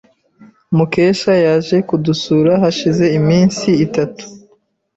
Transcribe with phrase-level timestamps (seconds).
[0.75, 4.23] Mukesha yaje kudusura hashize iminsi itatu.